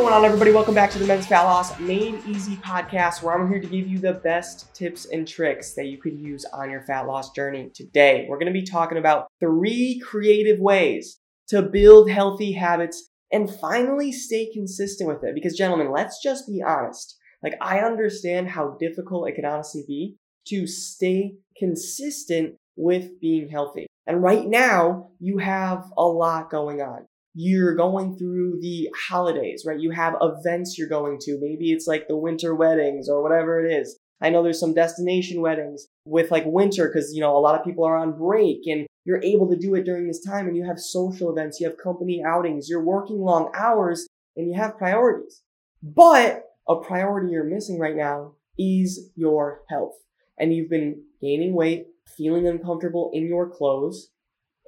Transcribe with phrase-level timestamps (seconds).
[0.00, 0.50] Going on, everybody?
[0.50, 3.86] Welcome back to the Men's Fat Loss Made Easy podcast, where I'm here to give
[3.86, 7.70] you the best tips and tricks that you could use on your fat loss journey.
[7.74, 11.18] Today, we're going to be talking about three creative ways
[11.48, 15.34] to build healthy habits and finally stay consistent with it.
[15.34, 17.18] Because, gentlemen, let's just be honest.
[17.42, 23.86] Like, I understand how difficult it can honestly be to stay consistent with being healthy.
[24.06, 29.78] And right now, you have a lot going on you're going through the holidays, right?
[29.78, 31.38] You have events you're going to.
[31.40, 33.98] Maybe it's like the winter weddings or whatever it is.
[34.20, 37.64] I know there's some destination weddings with like winter because, you know, a lot of
[37.64, 40.64] people are on break and you're able to do it during this time and you
[40.64, 45.42] have social events, you have company outings, you're working long hours and you have priorities.
[45.82, 49.94] But a priority you're missing right now is your health.
[50.38, 54.10] And you've been gaining weight, feeling uncomfortable in your clothes,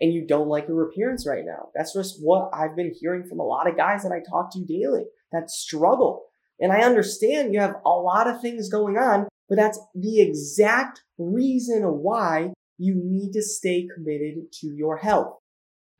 [0.03, 1.69] and you don't like your appearance right now.
[1.77, 4.65] That's just what I've been hearing from a lot of guys that I talk to
[4.65, 6.25] daily that struggle.
[6.61, 11.03] And I understand you have a lot of things going on, but that's the exact
[11.19, 15.37] reason why you need to stay committed to your health.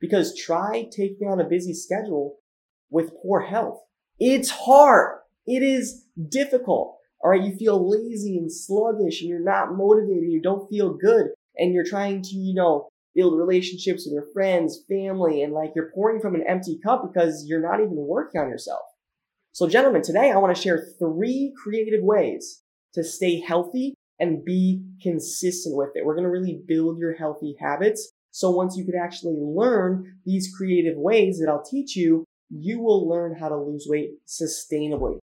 [0.01, 2.35] Because try taking on a busy schedule
[2.89, 3.79] with poor health.
[4.19, 5.19] It's hard.
[5.47, 6.97] It is difficult.
[7.23, 7.41] All right.
[7.41, 10.29] You feel lazy and sluggish and you're not motivated.
[10.29, 14.83] You don't feel good and you're trying to, you know, build relationships with your friends,
[14.89, 18.49] family, and like you're pouring from an empty cup because you're not even working on
[18.49, 18.81] yourself.
[19.51, 24.83] So gentlemen, today I want to share three creative ways to stay healthy and be
[25.01, 26.05] consistent with it.
[26.05, 28.11] We're going to really build your healthy habits.
[28.31, 33.07] So once you could actually learn these creative ways that I'll teach you, you will
[33.07, 35.19] learn how to lose weight sustainably.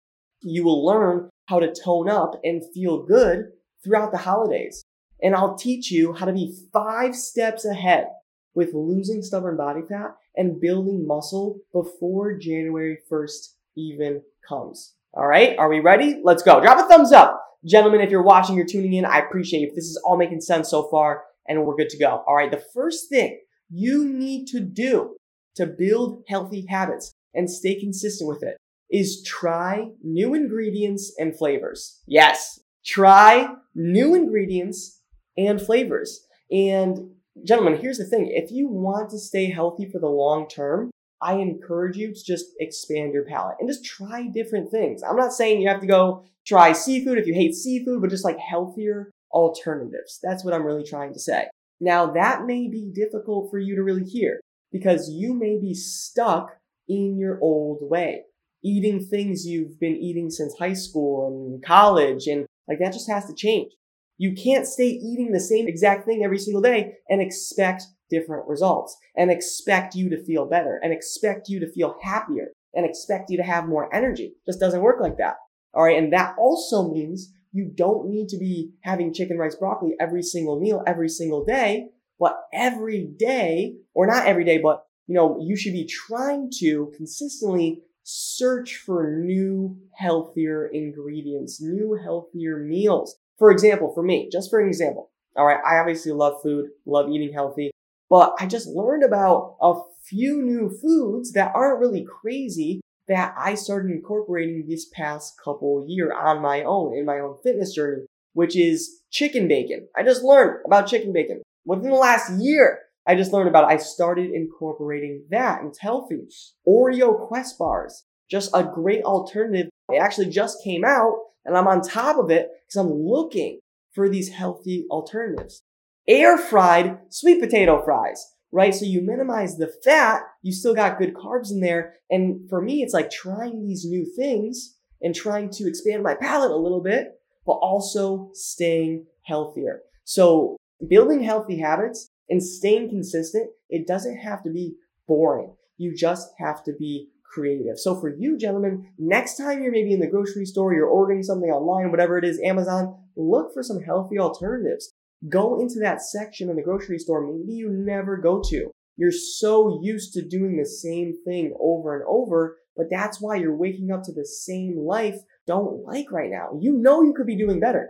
[0.42, 3.52] You will learn how to tone up and feel good
[3.84, 4.84] throughout the holidays
[5.22, 8.08] and I'll teach you how to be five steps ahead
[8.54, 14.94] with losing stubborn body fat and building muscle before January 1st even comes.
[15.14, 15.58] All right.
[15.58, 16.22] Are we ready?
[16.24, 16.62] Let's go.
[16.62, 17.42] Drop a thumbs up.
[17.66, 19.68] Gentlemen, if you're watching, you're tuning in, I appreciate you.
[19.68, 22.24] If this is all making sense so far and we're good to go.
[22.28, 22.52] All right.
[22.52, 23.40] The first thing
[23.70, 25.16] you need to do
[25.56, 28.58] to build healthy habits and stay consistent with it
[28.92, 32.02] is try new ingredients and flavors.
[32.06, 32.60] Yes.
[32.86, 35.02] Try new ingredients
[35.38, 36.26] and flavors.
[36.52, 37.12] And
[37.44, 38.32] gentlemen, here's the thing.
[38.32, 40.92] If you want to stay healthy for the long term,
[41.22, 45.02] I encourage you to just expand your palate and just try different things.
[45.02, 48.26] I'm not saying you have to go try seafood if you hate seafood, but just
[48.26, 50.20] like healthier alternatives.
[50.22, 51.48] That's what I'm really trying to say.
[51.80, 54.40] Now that may be difficult for you to really hear
[54.72, 56.58] because you may be stuck
[56.88, 58.24] in your old way,
[58.64, 63.26] eating things you've been eating since high school and college and like that just has
[63.26, 63.72] to change.
[64.18, 68.98] You can't stay eating the same exact thing every single day and expect different results
[69.16, 73.38] and expect you to feel better and expect you to feel happier and expect you
[73.38, 74.26] to have more energy.
[74.26, 75.36] It just doesn't work like that.
[75.74, 75.98] All right.
[75.98, 80.60] And that also means you don't need to be having chicken, rice, broccoli every single
[80.60, 81.88] meal, every single day,
[82.20, 86.92] but every day, or not every day, but you know, you should be trying to
[86.96, 93.16] consistently search for new, healthier ingredients, new, healthier meals.
[93.38, 97.10] For example, for me, just for an example, all right, I obviously love food, love
[97.10, 97.72] eating healthy,
[98.10, 99.74] but I just learned about a
[100.04, 106.14] few new foods that aren't really crazy that I started incorporating this past couple year
[106.14, 109.88] on my own in my own fitness journey, which is chicken bacon.
[109.96, 112.80] I just learned about chicken bacon within the last year.
[113.08, 113.74] I just learned about it.
[113.74, 116.28] I started incorporating that and it's healthy.
[116.68, 119.70] Oreo Quest bars, just a great alternative.
[119.92, 123.60] It actually just came out and I'm on top of it because I'm looking
[123.94, 125.62] for these healthy alternatives.
[126.08, 128.74] Air fried sweet potato fries, right?
[128.74, 131.96] So you minimize the fat, you still got good carbs in there.
[132.10, 136.52] And for me, it's like trying these new things and trying to expand my palate
[136.52, 139.82] a little bit, but also staying healthier.
[140.04, 140.58] So
[140.88, 144.76] building healthy habits and staying consistent, it doesn't have to be
[145.08, 145.56] boring.
[145.78, 147.78] You just have to be creative.
[147.78, 151.50] So for you gentlemen, next time you're maybe in the grocery store, you're ordering something
[151.50, 154.94] online, whatever it is, Amazon, look for some healthy alternatives.
[155.28, 158.72] Go into that section in the grocery store maybe you never go to.
[158.98, 163.56] You're so used to doing the same thing over and over, but that's why you're
[163.56, 166.58] waking up to the same life don't like right now.
[166.60, 167.90] You know you could be doing better.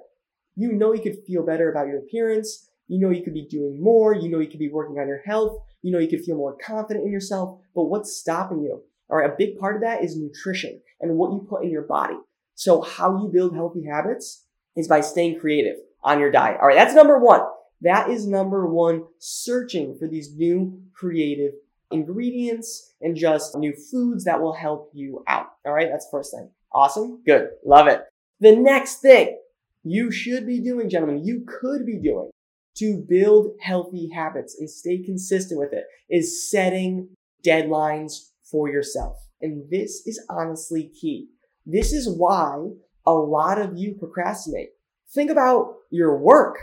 [0.56, 3.82] You know you could feel better about your appearance You know you could be doing
[3.82, 4.16] more.
[4.16, 5.58] You know you could be working on your health.
[5.82, 7.60] You know you could feel more confident in yourself.
[7.74, 8.84] But what's stopping you?
[9.10, 11.84] All right, a big part of that is nutrition and what you put in your
[11.84, 12.16] body.
[12.56, 16.58] So how you build healthy habits is by staying creative on your diet.
[16.62, 17.42] All right, that's number one.
[17.82, 21.54] That is number one, searching for these new creative
[21.92, 25.48] ingredients and just new foods that will help you out.
[25.66, 26.50] All right, that's first thing.
[26.72, 27.22] Awesome.
[27.26, 27.50] Good.
[27.66, 28.02] Love it.
[28.40, 29.38] The next thing
[29.84, 32.32] you should be doing, gentlemen, you could be doing
[32.78, 37.10] to build healthy habits and stay consistent with it is setting
[37.46, 39.18] deadlines for yourself.
[39.42, 41.28] And this is honestly key.
[41.66, 42.70] This is why
[43.06, 44.70] a lot of you procrastinate.
[45.14, 46.56] Think about your work.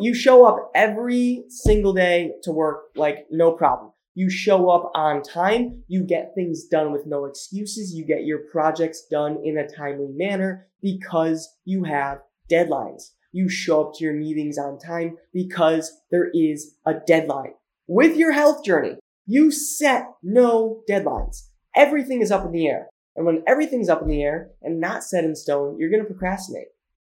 [0.00, 3.92] You show up every single day to work like no problem.
[4.16, 5.84] You show up on time.
[5.86, 7.94] You get things done with no excuses.
[7.94, 12.18] You get your projects done in a timely manner because you have
[12.50, 13.12] deadlines.
[13.30, 17.52] You show up to your meetings on time because there is a deadline.
[17.86, 18.96] With your health journey,
[19.28, 21.48] you set no deadlines.
[21.76, 22.88] Everything is up in the air.
[23.14, 26.08] And when everything's up in the air and not set in stone, you're going to
[26.08, 26.68] procrastinate.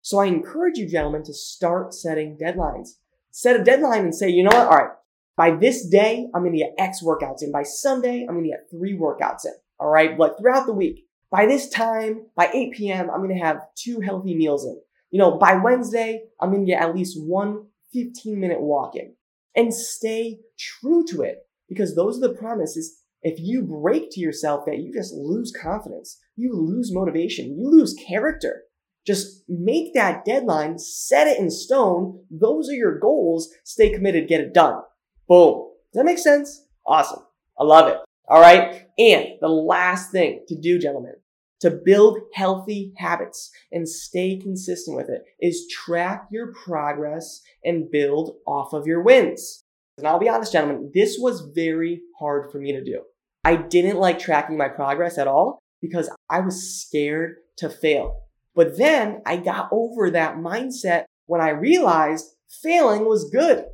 [0.01, 2.97] So I encourage you, gentlemen, to start setting deadlines.
[3.31, 4.67] Set a deadline and say, you know what?
[4.67, 4.91] All right.
[5.37, 7.51] By this day, I'm going to get X workouts in.
[7.51, 9.53] By Sunday, I'm going to get three workouts in.
[9.79, 10.19] All right.
[10.19, 11.05] Like throughout the week.
[11.31, 14.77] By this time, by 8 p.m., I'm going to have two healthy meals in.
[15.11, 19.13] You know, by Wednesday, I'm going to get at least one 15 minute walk in
[19.55, 22.99] and stay true to it because those are the promises.
[23.21, 27.95] If you break to yourself that you just lose confidence, you lose motivation, you lose
[28.05, 28.63] character.
[29.07, 32.25] Just make that deadline, set it in stone.
[32.29, 33.49] Those are your goals.
[33.63, 34.81] Stay committed, get it done.
[35.29, 35.69] Boom.
[35.93, 36.65] Does that make sense?
[36.85, 37.23] Awesome.
[37.57, 37.99] I love it.
[38.27, 38.87] All right.
[38.97, 41.13] And the last thing to do, gentlemen,
[41.61, 48.35] to build healthy habits and stay consistent with it is track your progress and build
[48.45, 49.63] off of your wins.
[49.97, 53.03] And I'll be honest, gentlemen, this was very hard for me to do.
[53.43, 58.21] I didn't like tracking my progress at all because I was scared to fail.
[58.55, 63.65] But then I got over that mindset when I realized failing was good.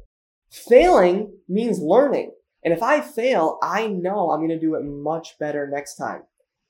[0.51, 2.31] Failing means learning.
[2.63, 6.23] And if I fail, I know I'm going to do it much better next time.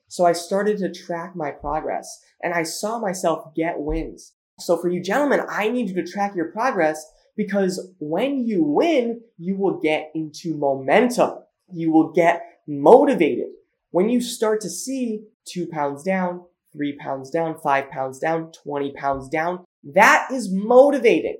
[0.09, 2.07] So I started to track my progress
[2.41, 4.33] and I saw myself get wins.
[4.59, 7.05] So for you gentlemen, I need you to track your progress
[7.37, 11.35] because when you win, you will get into momentum.
[11.71, 13.47] You will get motivated.
[13.91, 16.43] When you start to see two pounds down,
[16.73, 21.37] three pounds down, five pounds down, 20 pounds down, that is motivating.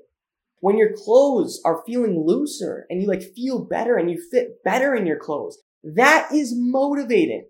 [0.60, 4.94] When your clothes are feeling looser and you like feel better and you fit better
[4.94, 7.46] in your clothes, that is motivating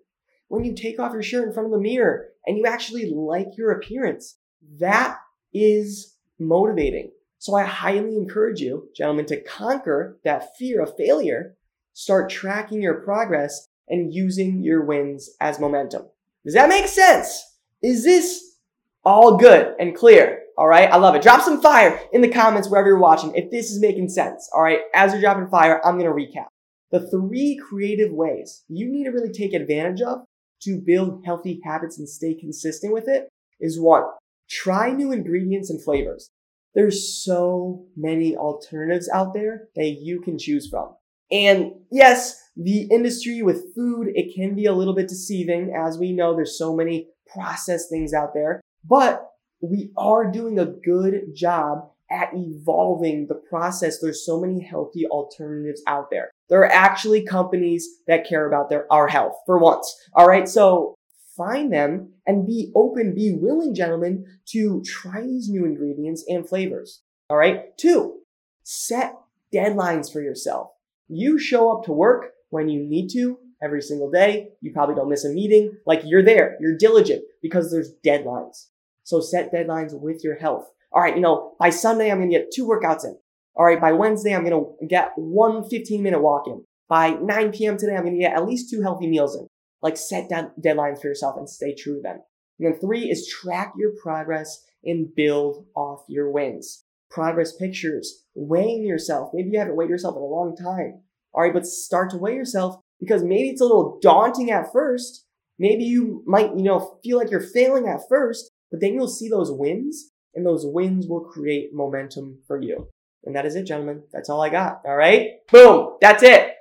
[0.47, 3.47] when you take off your shirt in front of the mirror and you actually like
[3.57, 4.37] your appearance.
[4.79, 5.17] That
[5.53, 7.11] is motivating.
[7.39, 11.55] So I highly encourage you, gentlemen, to conquer that fear of failure,
[11.93, 16.03] start tracking your progress and using your wins as momentum.
[16.43, 17.41] Does that make sense?
[17.81, 18.57] Is this
[19.05, 20.41] all good and clear?
[20.57, 20.91] All right.
[20.91, 21.21] I love it.
[21.21, 24.49] Drop some fire in the comments wherever you're watching if this is making sense.
[24.53, 24.81] All right.
[24.93, 26.47] As you're dropping fire, I'm going to recap.
[26.91, 30.25] The three creative ways you need to really take advantage of
[30.63, 33.29] to build healthy habits and stay consistent with it
[33.61, 34.03] is one,
[34.49, 36.29] try new ingredients and flavors.
[36.75, 40.95] There's so many alternatives out there that you can choose from.
[41.31, 45.73] And yes, the industry with food, it can be a little bit deceiving.
[45.75, 49.27] As we know, there's so many processed things out there, but
[49.61, 53.99] we are doing a good job at evolving the process.
[53.99, 56.31] There's so many healthy alternatives out there.
[56.49, 59.95] There are actually companies that care about their, our health for once.
[60.15, 60.47] All right.
[60.47, 60.95] So
[61.39, 67.01] find them and be open, be willing, gentlemen, to try these new ingredients and flavors.
[67.29, 67.75] All right.
[67.77, 68.19] Two,
[68.63, 69.15] set
[69.53, 70.71] deadlines for yourself.
[71.07, 74.49] You show up to work when you need to every single day.
[74.61, 75.77] You probably don't miss a meeting.
[75.85, 76.57] Like you're there.
[76.59, 78.67] You're diligent because there's deadlines.
[79.05, 80.67] So set deadlines with your health.
[80.91, 81.15] All right.
[81.15, 83.17] You know, by Sunday, I'm going to get two workouts in.
[83.59, 86.63] All right, by Wednesday, I'm going to get one 15 minute walk in.
[86.87, 87.77] By 9 p.m.
[87.77, 89.47] today, I'm going to get at least two healthy meals in.
[89.81, 92.19] Like set down deadlines for yourself and stay true to them.
[92.59, 96.83] And then three is track your progress and build off your wins.
[97.09, 99.31] Progress pictures, weighing yourself.
[99.33, 101.01] Maybe you haven't weighed yourself in a long time.
[101.33, 105.25] All right, but start to weigh yourself because maybe it's a little daunting at first.
[105.57, 109.29] Maybe you might, you know, feel like you're failing at first, but then you'll see
[109.29, 112.87] those wins and those wins will create momentum for you.
[113.25, 114.03] And that is it, gentlemen.
[114.13, 114.81] That's all I got.
[114.85, 115.31] All right.
[115.51, 115.97] Boom.
[116.01, 116.53] That's it.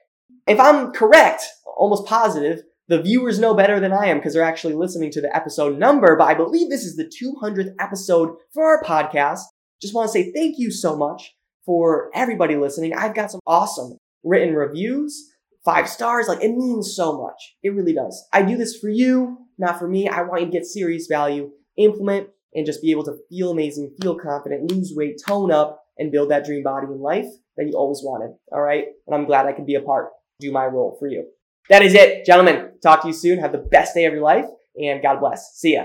[0.47, 1.45] If I'm correct,
[1.77, 5.35] almost positive, the viewers know better than I am because they're actually listening to the
[5.35, 9.43] episode number, but I believe this is the 200th episode for our podcast.
[9.81, 11.35] Just want to say thank you so much
[11.69, 15.31] for everybody listening, I've got some awesome written reviews,
[15.67, 16.27] five stars.
[16.27, 17.57] Like it means so much.
[17.63, 18.27] It really does.
[18.33, 20.09] I do this for you, not for me.
[20.09, 23.95] I want you to get serious value, implement, and just be able to feel amazing,
[24.01, 27.29] feel confident, lose weight, tone up, and build that dream body in life
[27.59, 28.35] that you always wanted.
[28.51, 28.87] All right.
[29.07, 30.09] And I'm glad I could be a part,
[30.41, 31.27] do my role for you.
[31.69, 32.73] That is it, gentlemen.
[32.83, 33.39] Talk to you soon.
[33.39, 34.47] Have the best day of your life
[34.81, 35.55] and God bless.
[35.55, 35.85] See ya.